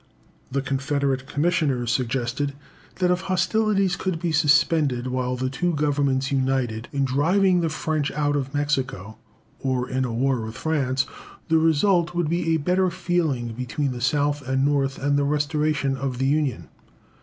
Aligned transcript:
The 0.51 0.63
Confederate 0.63 1.27
Commissioners 1.27 1.91
suggested 1.91 2.53
that 2.95 3.11
if 3.11 3.21
hostilities 3.21 3.95
could 3.95 4.19
be 4.19 4.31
suspended 4.31 5.05
while 5.05 5.35
the 5.35 5.47
two 5.51 5.75
Governments 5.75 6.31
united 6.31 6.87
in 6.91 7.05
driving 7.05 7.61
the 7.61 7.69
French 7.69 8.11
out 8.13 8.35
of 8.35 8.51
Mexico, 8.51 9.17
or 9.59 9.87
in 9.87 10.03
a 10.03 10.11
war 10.11 10.41
with 10.43 10.55
France, 10.55 11.05
the 11.49 11.59
result 11.59 12.15
would 12.15 12.29
be 12.31 12.49
a 12.49 12.57
better 12.57 12.89
feeling 12.89 13.49
between 13.49 13.91
the 13.91 14.01
South 14.01 14.41
and 14.41 14.65
North, 14.65 14.97
and 14.97 15.19
the 15.19 15.23
restoration 15.23 15.95
of 15.95 16.17
the 16.17 16.25
Union. 16.25 16.67